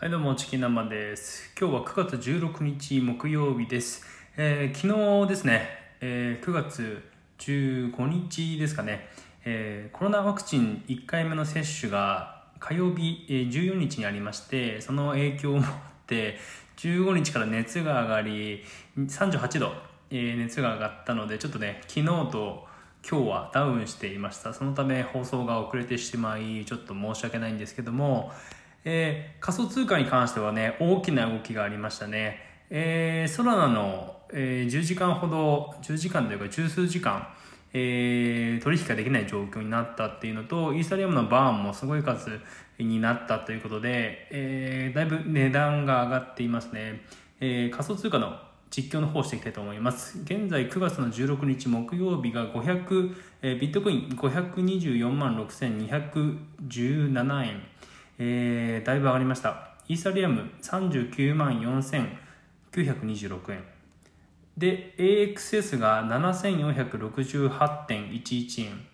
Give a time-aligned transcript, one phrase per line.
[0.00, 1.52] はいどうもチキン生です。
[1.60, 4.02] 今日は9月16日木曜日です、
[4.38, 5.68] えー昨日ですね、
[6.00, 7.02] えー9月
[7.36, 9.10] 15日ですかね、
[9.44, 16.38] えーコロナワクチン1回目の接種が火曜日、えー14日にありましてその影響もあって
[16.78, 18.64] 15日から熱が上がり
[18.96, 19.70] 38度、
[20.10, 22.66] えー熱が上がったのでちょっとね昨日と
[23.06, 24.52] 今日はダウンしていました。
[24.52, 28.30] そのため放送が遅れてしまいちょっと申し訳ないんですけども、
[28.84, 32.38] えー仮想通貨に関してはね大きな動きがありましたね、
[32.70, 37.26] えーソラナの、えー10時間ほど10時間というか十数時間
[37.72, 42.28] えー取引ができない状況になったっていうのとイーサリアムのバーンもすごい数
[42.78, 47.02] になったということで、えーだいぶ値段が上がっていますね、
[47.40, 48.36] えー仮想通貨の
[48.70, 50.20] 実況の方をしていきたいと思います。
[50.20, 57.60] 現在9月の16日木曜日が500、えービットコイン524万6217円、
[58.22, 59.70] えーだいぶ上がりました。
[59.88, 61.58] イーサリアム39万
[62.72, 63.64] 4926円。
[64.58, 68.86] で AXS が7468.11円。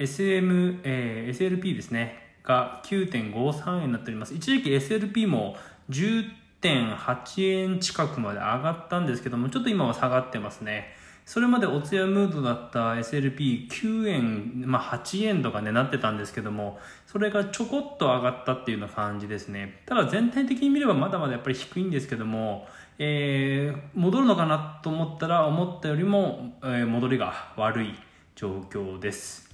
[0.00, 2.34] SM、えー SLP ですね。
[2.42, 4.34] が9.53円になっております。
[4.34, 5.56] 一時期 SLP も
[5.90, 10.96] 10.8円近くまで上がったんですけどもちょっと今は下がってますね。
[11.24, 19.82] それまでおつやムードだった SLP9 円、まあ、8円とかねなってたんですけどもそれがちょこっと上がったっていうような感じですね。
[19.86, 22.66] ただ全体的に見ればまだまだやっぱり低いんですけども、
[22.98, 27.94] えー戻るのかなと思ったら思ったよりも、えー戻りが悪い
[28.34, 29.50] 状況です。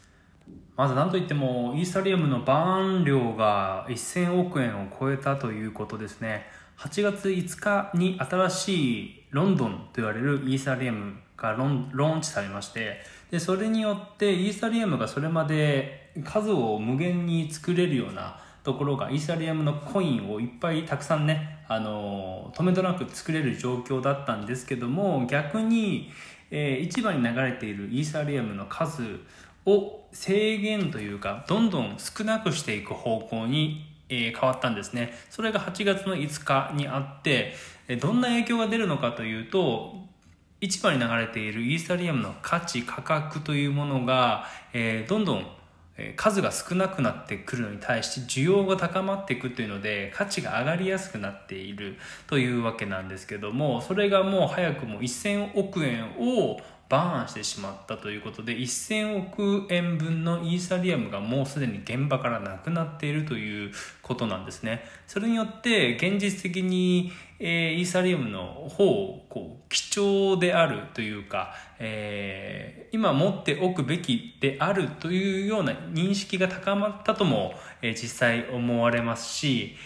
[0.76, 6.46] まず何といってもイーサリアムのバーン量が1000億円を超えたということですね。
[6.78, 13.00] 8月5日に新しいロンドンと言われるイーサリアムがロンローンチされまして
[13.30, 26.10] でそれによってイーサリアムがそれまで数を無限に作れるようなところがイーサリアムのコインをいっぱいたくさんねあの止めどなく作れる状況だったんですけども逆に、
[26.50, 29.20] えー市場に流れているイーサリアムの数
[29.66, 35.12] を制限というかどんどん少なくしていく方向に、えー変わったんですね。
[35.30, 37.54] それが8月の5日にあって
[38.00, 39.94] どんな影響が出るのかというと
[40.60, 44.44] 市場に流れているイーサリアムの価値価格というものが、
[44.74, 45.46] えどんどん
[46.16, 56.58] 数が少なくなってくるのに対して需要が高まっていくというので価値が上がりやすくなっているというわけなんですけどもそれがもう早くも1000億円を
[56.90, 64.82] バーンしてしまったということで1000億円分のイーサリアムがもうすでに現場からなくなっているということなんですね。
[65.06, 79.76] それによって現実的に、えーイーサリアムの方をこう貴重であるというか、えー今持っておくべきであるというような認識が高まったとも、えー実際思われますし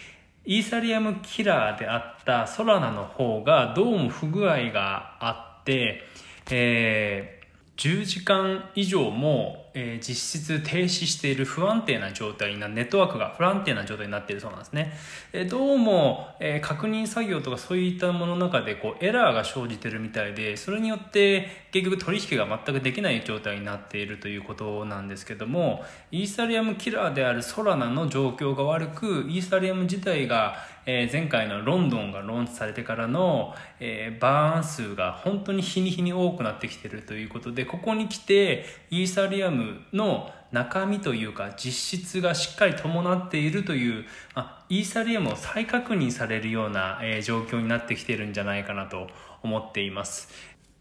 [0.47, 6.03] イーサリアムキラーであったソラナの方がどうも不具合があって、
[6.51, 7.45] えー
[7.77, 14.93] 10時間以上も、えー実質停止している不安定な状態なネットワークが不安定な状態になっているそうなんですね、
[15.33, 30.57] えーどうも、えー確認作業とかそういったものの中でこうエラーが生じてるみたいでそれによって結局取引が全くできない状態になっているということなんですけどもイーサリアムキラーであるソラナの状況が悪くイーサリアム自体が、
[30.87, 44.05] え前回のロンドンがローンチされてからの、えバーン数が本当に日に日に多くなってきてるということでここに来てイーサリアムの中身というか実質がしっかり伴っているという
[44.35, 49.09] あイーサリアムを再確認されるような、えー状況になってきてるんじゃないかなと
[49.43, 50.29] 思っています。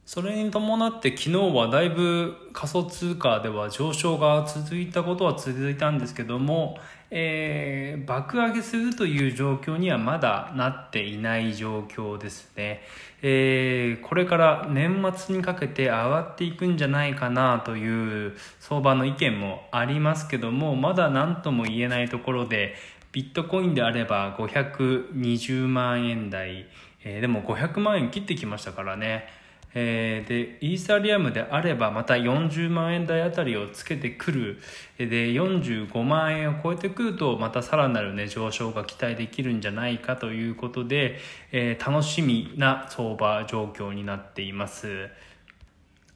[0.05, 6.77] それに伴って昨日はだいぶ仮想通貨では上昇が続いたことは続いたんですけども、
[7.09, 12.81] えー爆上げするという状況にはまだなっていない状況ですね、
[13.21, 22.75] えーこれから年末にかけて上がっていくんじゃないかなという相場の意見もありますけどもまだ何とも言えないところで
[23.13, 26.67] ビットコインであれば520万円台、
[27.05, 29.41] えーでも500万円切ってきましたからね。
[29.75, 34.59] えーでイーサリアムであればまた40万円台あたりをつけてくる
[34.97, 41.17] で45万円を超えてくるとまたさらなる、ね、上昇が期待できるんじゃないかということで、
[41.51, 45.09] えー楽しみな相場状況になっています。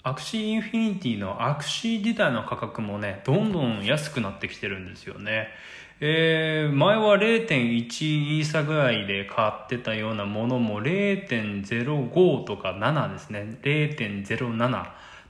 [0.07, 5.49] アクシーインフィニティのアクシー自体の価格もねどんどん安くなってきてるんですよね。
[5.99, 14.85] えー前は0.1イーサぐらいで買ってたようなものも0.05とか7ですね0.07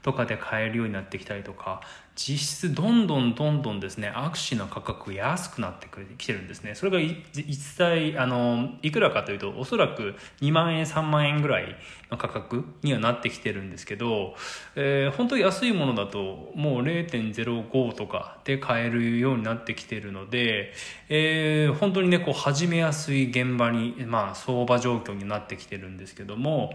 [0.08, 1.82] とかで買えるようになってきたりとか
[2.18, 5.86] 実質どんどんどんどんですね、アクシーの価格安くなって
[6.18, 6.74] きてるんですね。
[6.74, 11.76] それが実際、あの、いくらかというと、おそらく2万円、3万円ぐらい
[12.10, 14.34] の価格にはなってきてるんですけど、
[14.74, 20.72] えー、本当に安いものだと、もう0.05とかで買えるようになってきてるので、
[21.08, 26.72] えー、本当にね、こう、始めやすい現場に、まあ、相場状況になってきてるんですけども、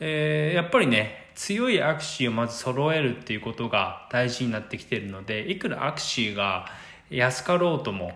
[0.00, 6.66] えー、やっぱりね、強いアクシーをまず揃えるっていうことが大事になってきてるので、いくらアクシーが
[7.10, 8.12] 安かろうとも、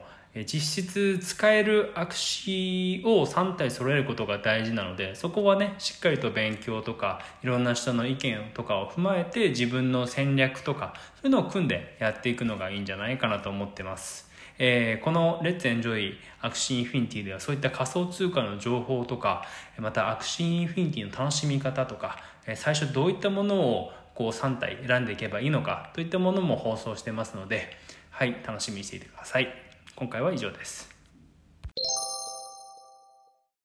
[0.46, 14.29] 実質使えるアクシーを3体揃えることが大事なので、そこはね、しっかりと勉強とか、いろんな人の意見とかを踏まえて自分の戦略とか、そういうのを組んでやっていくのがいいんじゃないかなと思ってます。
[14.62, 19.46] えー、この Let's enjoy Axie Infinity ではそういった仮想通貨の情報とか、
[19.78, 22.18] また Axie Infinity の楽しみ方とか、
[22.56, 27.70] 最初どういったものをこう3体選んでいけばいいのかといったものも放送してますので、
[28.10, 29.48] はい、楽しみにしていてください。
[29.96, 30.99] 今回は以上です。